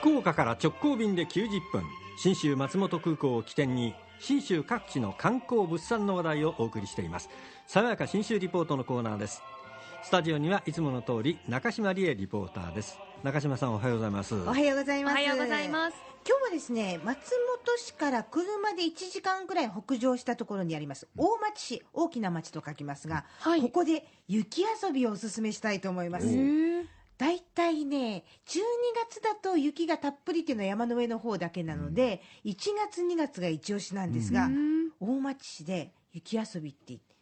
[0.00, 1.82] 福岡から直行便で90分。
[2.18, 7.28] 信州松本空港を起点に信州各地の観光物産の話題をお送りしています。
[7.66, 9.42] 爽やか信州リポートのコーナーです。
[10.04, 12.96] スタジオにはいつもの通り中島理恵リポーターです。
[13.24, 14.36] 中島さんおはようございます。
[14.36, 15.12] おはようございます。
[15.14, 15.96] おはようございます。
[16.28, 17.16] 今日はですね松
[17.66, 21.08] 本市から車で1時間ぐらい北上したところにあります。
[21.16, 23.62] 大町市大きな町と書きますが、はい。
[23.62, 26.26] ここで雪遊びをおすすめしたいと思います。
[26.26, 26.36] だい
[27.58, 28.60] たいね12
[29.10, 32.54] 月だと雪がたっぷりっていうのは山の上の方だけなので、1
[32.88, 34.48] 月2月が一押しなんですが、
[35.00, 37.16] 大町市で雪遊びって言って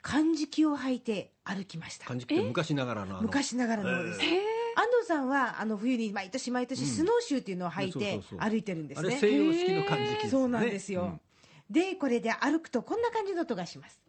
[0.00, 2.06] 漢字機を履いて歩きました。
[2.06, 4.40] 漢字って昔ながらの昔ながらのです、え。
[4.76, 10.30] 安藤さんはあの冬に毎年毎年スノーシューっていうのを履いて歩いてるんですあれね、西洋式の漢字機ですね。
[10.30, 11.20] そうなんですよ、
[11.70, 14.00] でこれで歩くとこんな感じの音がします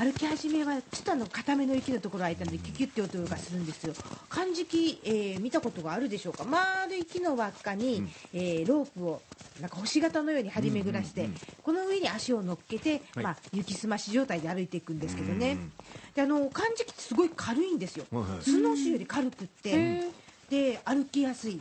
[0.00, 3.92] 歩き始めはちょっとあの固めの雪のところ空いたのでキュキュって音がするんですよ。
[4.30, 6.44] 漢字機、えー見たことがあるでしょうか？
[6.44, 9.20] 丸い木の輪っかに、えーロープを
[9.60, 11.28] なんか星型のように張り巡らして、
[11.62, 13.24] この上に足を乗っけて、はい。
[13.24, 15.58] まあ、雪すまし状態で歩いていくんですけどね、
[16.14, 18.42] であの漢字機ってすごい軽いんですよ、はいはい。
[18.42, 20.04] スノーシューより軽くって、
[20.48, 21.60] で歩きやすい、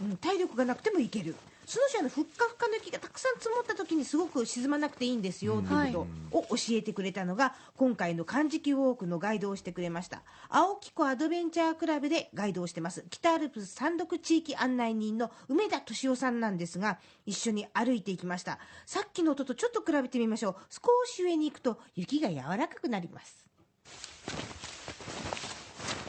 [0.00, 1.36] うん、体力がなくてもいける
[1.66, 10.22] スノーシューはあのふっかふかの雪がたくさん積もった時にすごく沈まなくていいんですよということを教えてくれたのが今回の漢字機ウォークのガイドをしてくれました。
[10.48, 13.04] 青木湖アドベンチャークラブでガイドをしてます。
[13.10, 18.60] 北アルプス山麓地域案内人の梅田敏夫さんなんですが一緒に歩いていきました。
[18.86, 20.56] さっきの音とちょっと比べてみましょう。
[20.70, 23.44] 少し上に行くと雪が柔らかくなります。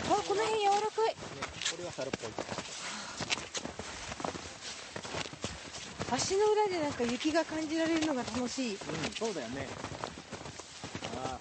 [0.06, 1.16] あこの辺柔らかい。
[1.16, 2.32] これは猿っぽい。
[6.12, 8.72] 足の裏でなんか雪が感じられるのが楽しい。
[8.72, 8.78] うん、
[9.18, 9.68] そうだよね。
[11.18, 11.38] あ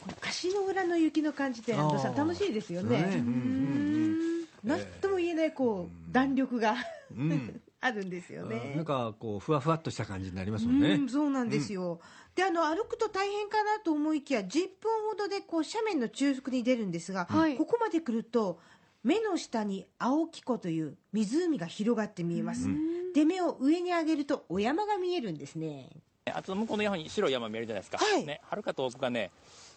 [0.00, 2.98] この足の裏の雪の感じって安藤さん楽しいですよね。
[2.98, 4.18] ねうん
[4.64, 6.74] なんとも言えないこう弾力が
[7.16, 7.30] うん。
[7.30, 10.96] う んあるんですようんねなんかこうふわふわっとした感じになりますうもんね。
[10.96, 12.00] んそうなんですよ、
[12.34, 17.56] であの歩くと大変かなと思いきや10分ほどでこう斜面の中腹に出るんですが、はい。
[17.56, 18.58] ここまで来ると
[19.04, 22.68] 目の下に青木湖という湖が広がって見えます、
[23.14, 25.88] で目を上に上げるとお山が見えるんですね
[26.34, 27.98] あと向こうの山に白い山見えるじゃないですか。
[27.98, 29.30] はいね、はるか遠くがね、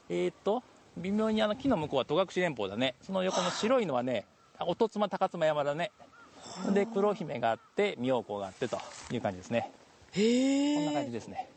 [0.10, 0.64] えーっと、
[0.98, 2.96] 微妙にあの木の向こうは戸隠連峰だね。
[3.02, 4.26] その横の白いのはね、
[4.60, 5.92] 音妻高妻山だね。
[6.74, 8.78] で、黒姫があって、妙高があってと
[9.12, 9.72] いう感じですね。
[10.12, 11.50] へこんな感じですね。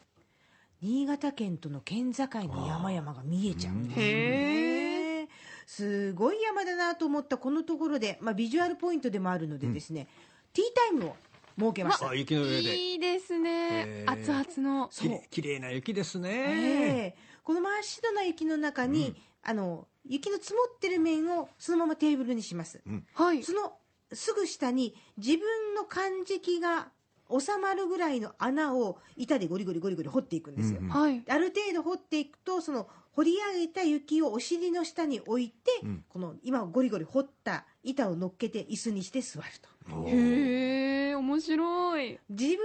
[0.82, 5.28] 新潟県との県境の山々が見えちゃうんですね
[5.66, 10.06] すごい山だなと思ったこのところで、まあ、ビジュアルポイントでもあるのでですね、
[10.52, 11.16] ティータイムを
[11.58, 12.08] 設けました。
[12.08, 12.76] あ雪の上で。
[12.76, 14.04] いいですね。
[14.06, 14.88] 熱々の。
[14.92, 16.30] きれきれいな雪ですね。
[16.30, 17.16] ええ。
[17.42, 22.82] この真っ白な雪の中に、あの雪の積もってる面をそのままテーブルにします、
[23.14, 23.42] はい。
[23.42, 23.74] その
[24.12, 26.88] すぐ下に自分の漢字機が
[27.30, 30.90] 収まるぐらいの穴を板でゴリゴリゴリゴリ掘っていくんですよ、うんうん。
[30.90, 31.22] はい。
[31.28, 36.04] ある程度掘っていくとその掘り上げた雪をお尻の下に置いて、うん。
[36.08, 40.04] この今ゴリゴリ掘った板を乗っけて椅子にして座ると。
[40.06, 40.83] へえ
[41.14, 42.18] 面白い。
[42.28, 42.56] 自分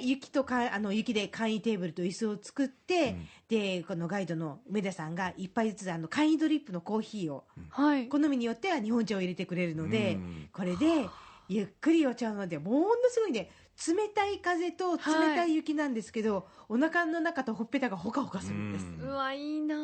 [0.00, 3.16] で雪とかあの雪で簡易テーブルと椅子を作って、
[3.48, 8.08] でこのガイドの梅田さんが一杯ずつあの簡易ドリップのコーヒーをはい。
[8.08, 10.48] 好みによっては日本茶を入れてくれるので、うん。
[10.52, 11.08] これで
[11.48, 13.50] ゆっくりお茶を飲んでものすごいね
[13.86, 15.02] 冷たい風と冷
[15.34, 19.08] たい雪なんですけど、お腹の中とほっぺたがほかほかするんです、うん。
[19.08, 19.76] うわいいな。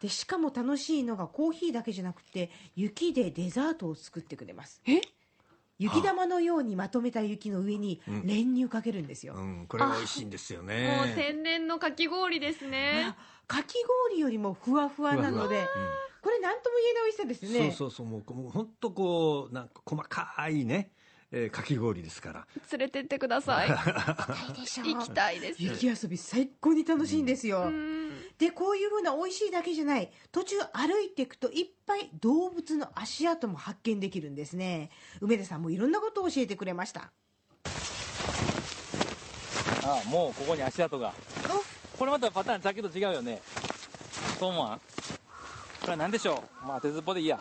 [0.00, 4.80] でしかも楽しいのがコーヒーだけじゃなくて雪でデザートを作ってくれます。
[4.86, 5.00] え？
[5.78, 8.26] 雪玉のようにまとめた雪の上にうん。
[8.26, 10.96] 練乳かけるんですよ、うん、これが美味しいんですよね。
[10.96, 13.14] もう天然のかき氷ですね。
[13.46, 13.74] かき
[14.10, 15.66] 氷よりもふわふわなので
[16.20, 17.70] これ何とも言えない美味しさですね。
[17.72, 18.06] そうそうそう。
[18.06, 20.90] もうもう本当こうなんか細かいね、
[21.30, 22.46] えーかき氷ですから。
[22.72, 23.68] 連れてってください。
[23.68, 25.62] 行きたいです。
[25.62, 28.12] 雪遊び最高に楽しいんですよ、うん。
[28.38, 30.10] でこういうふうな美味しいだけじゃない。
[30.32, 34.90] 途中歩いていくといっぱい動物の足跡も発見できるんですね。
[35.20, 37.12] 梅田さんもいろんなことを教えてくれました。
[39.84, 41.12] ああ、もうここに足跡が。
[41.98, 43.42] これまたパターンさっきと違うよね。
[44.38, 44.78] そう思わん？
[44.78, 44.84] こ
[45.86, 46.66] れは何でしょう？
[46.66, 47.38] まあ、手ずっぽでいいや。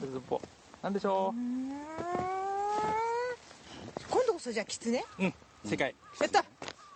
[0.00, 0.40] 手ずっぽ。
[0.82, 2.31] 何でしょ今
[4.42, 5.34] そじゃあキツネううん、
[5.64, 5.94] 正解。
[6.20, 6.44] やった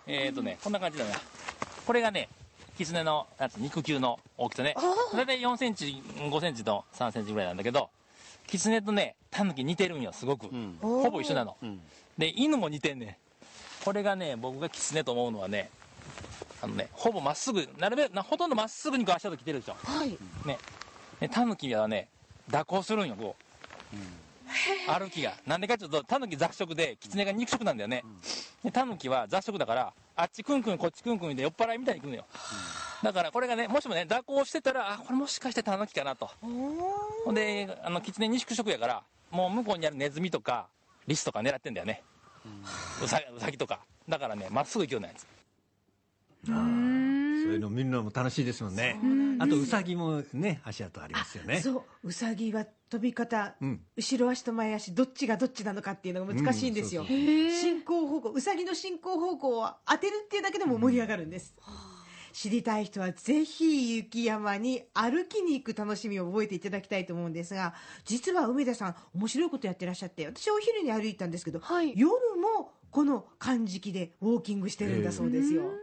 [0.05, 1.13] えーとね、こんな感じだね。
[1.85, 2.27] これがね、
[2.77, 4.73] キツネのやつ、肉球の大きさね。
[4.75, 4.81] あ
[5.15, 7.89] 大体4センチ、5センチと3センチぐらいなんだけど、
[8.47, 10.47] キツネとね、タヌキ似てるんよ、すごく。
[10.81, 11.55] ほぼ一緒なの。
[12.17, 13.15] で、犬も似てんねん。
[13.85, 15.69] これがね、僕がキツネと思うのはね、
[16.61, 19.77] あのね、ほぼまっすぐ、なるべく、なほとんどまっすぐにこう足跡来てるでしょ。
[19.85, 20.57] はいね。
[21.21, 22.09] でタヌキはね
[22.51, 23.37] 蛇行するんよこ
[23.93, 24.26] う、
[24.87, 25.33] 歩きが。
[25.45, 28.03] なんでかっていうとタヌキ雑食でキツネが肉食なんだよね、
[28.63, 32.25] でタヌキは雑食だからあっちクンクンこっちクンクンで酔っ払いみたいに来るのよ。
[33.03, 36.29] だからこれがねもしもね蛇行してたらあこれもしかしてタヌキかなと。
[36.41, 40.67] ほんであのキツネ肉食やからもう向こうにあるネズミとか
[41.05, 42.03] リスとか狙ってんだよね、
[43.03, 43.79] うさうさぎとか。
[44.09, 45.27] だからねまっすぐ行くようなやつ
[47.47, 48.99] そういうの見るのも楽しいですもんね。
[49.39, 51.61] あとウサギもね足跡ありますよね。
[51.61, 52.07] そう。
[52.07, 53.81] うさぎは飛び方、うん。
[53.95, 61.53] 後ろ足と前足どっちがどっちなのかっていうのが難しいんですよ、進行方向うさぎの進行方向を当てるっていうだけでも盛り上がるんです、
[62.31, 67.73] 知りたい人はぜひ雪山に歩きに行く楽しみを覚えていただきたいと思うんですが
[68.05, 71.93] 実は梅田さん面白いことやってらっしゃって私はお昼に歩いたんですけど、はい。
[71.95, 75.73] 夜もこの漢字記でウォーキングしてるんだそうですよ、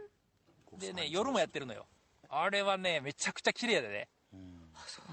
[0.79, 1.85] でね夜もやってるのよ。
[2.29, 4.07] あれはねめちゃくちゃ綺麗でね。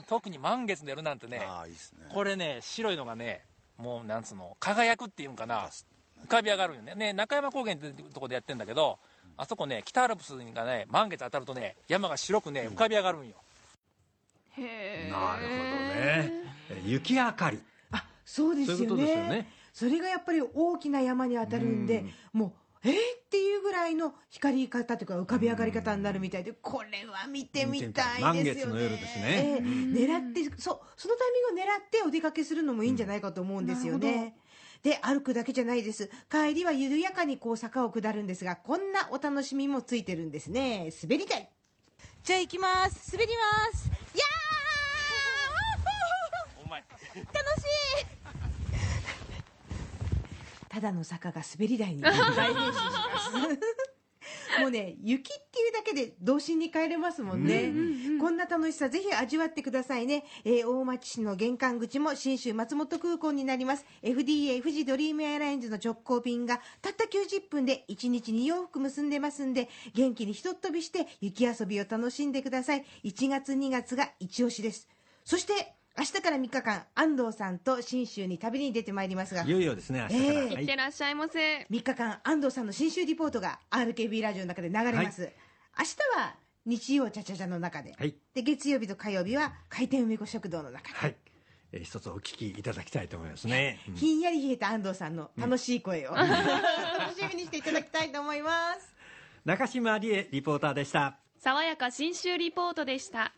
[0.09, 1.79] 特に満月の夜なんてねああいいね。
[2.13, 3.45] これね白いのがね
[3.79, 5.69] もうなんつうの輝くっていうんかな。
[6.25, 6.95] 浮かび上がるよね。
[6.95, 8.99] ね中山高原ってとこでやってんだけど
[9.37, 13.35] あそこね北アルプスがね満月当たるとね山が白くね浮かび上がるんよ、
[14.57, 15.11] へえ。
[15.11, 15.57] なるほど
[15.95, 16.31] ね。
[16.71, 17.61] え雪明かり。
[17.91, 18.79] あそうですよね。
[18.79, 19.53] そういうことですよね。
[19.73, 22.55] それがやっぱり大きな山に当たるんで、も
[22.85, 22.95] うえ
[23.63, 28.69] ぐらいの光り方というか浮かび上がり方になるみたいでこれは見てみたいですよね。
[28.69, 29.25] 満月の夜ですね。
[29.25, 29.63] ええ。
[29.63, 34.35] 狙ってそうそのタイミングを狙ってお出かけするのもいいんじゃないかと思うんですよね、
[34.83, 36.11] で歩くだけじゃないです。
[36.31, 40.91] 帰りは緩やかにこう坂を下るんですがこんなお楽しみもついてるんですね。
[41.03, 41.49] 滑り台
[42.25, 43.13] じゃあ行きます。
[43.13, 43.33] 滑り
[43.73, 44.25] ますいや
[46.65, 46.85] お前ー
[47.17, 47.27] 楽
[47.61, 47.65] し
[48.05, 48.07] い
[50.69, 52.53] ただの坂が滑り台に大変身します
[54.61, 57.73] もうね雪っていうだけで童心に帰れますもんね、
[58.21, 63.85] こんな楽しさぜひ味わってくださいね、えー大町市の玄関口も信州松本空港になります。
[64.03, 72.85] FDA 富士ドリームエアラインズの直行便がたった90分で1日2往復結んでますんで元気にひとっ飛びして雪遊びを楽しんでください。
[73.05, 74.89] 1月2月が一押しです。
[75.25, 79.43] そして明日から3日間安藤さんと信州に旅に出てまいりますが。
[79.43, 80.47] いよいよですね明日から、ええ。
[80.47, 80.63] はい。
[80.63, 81.67] いってらっしゃいませ。
[81.71, 85.31] 3日間安藤さんの新州リポートが RKB ラジオの中で流れます、
[85.79, 86.35] 明日は
[86.65, 88.15] 日曜ちゃちゃちゃの中で,、はい。
[88.35, 91.17] で月曜日と火曜日は回転梅子食堂の中で、はい、
[91.73, 93.95] えー一つお聞きいただきたいと思いますね、うん。
[93.95, 96.31] ひんやり冷えた安藤さんの楽しい声を、楽
[97.21, 98.95] しみにしていただきたいと思います。
[99.45, 101.19] 中島理恵リポーターでした。
[101.39, 103.35] 爽やか新州リポートでした